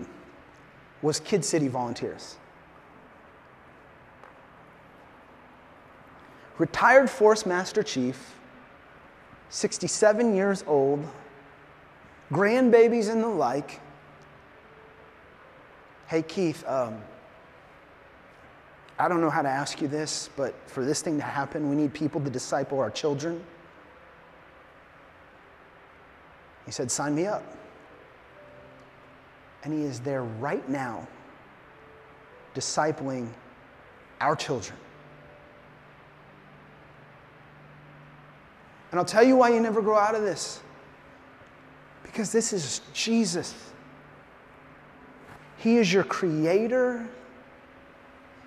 [1.03, 2.37] was Kid City volunteers.
[6.61, 8.35] Retired Force Master Chief,
[9.49, 11.03] 67 years old,
[12.31, 13.81] grandbabies and the like.
[16.07, 17.01] Hey, Keith, um,
[18.99, 21.77] I don't know how to ask you this, but for this thing to happen, we
[21.77, 23.43] need people to disciple our children.
[26.67, 27.43] He said, Sign me up.
[29.65, 31.09] And he is there right now,
[32.55, 33.31] discipling
[34.21, 34.77] our children.
[38.91, 40.61] And I'll tell you why you never grow out of this.
[42.03, 43.55] Because this is Jesus.
[45.59, 47.07] He is your creator,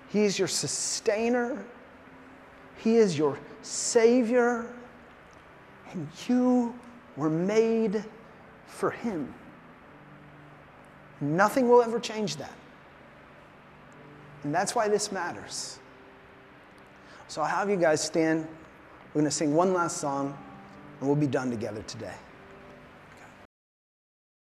[0.08, 1.64] He is your sustainer,
[2.78, 4.66] He is your savior,
[5.92, 6.74] and you
[7.16, 8.04] were made
[8.66, 9.32] for Him.
[11.20, 12.52] Nothing will ever change that.
[14.42, 15.78] And that's why this matters.
[17.28, 18.46] So I'll have you guys stand.
[19.14, 20.36] We're going to sing one last song,
[20.98, 22.14] and we'll be done together today.